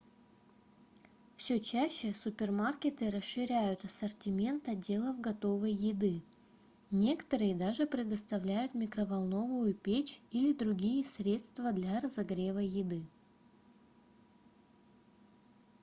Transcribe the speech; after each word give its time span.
все 1.37 1.59
чаще 1.59 2.13
супермаркеты 2.15 3.11
расширяют 3.11 3.85
ассортимент 3.85 4.67
отделов 4.67 5.21
готовой 5.21 5.71
еды 5.73 6.23
некоторые 6.89 7.53
даже 7.53 7.85
предоставляют 7.85 8.73
микроволновую 8.73 9.75
печь 9.75 10.19
или 10.31 10.53
другие 10.53 11.03
средства 11.03 11.71
для 11.71 11.99
разогрева 11.99 12.57
еды 12.57 13.05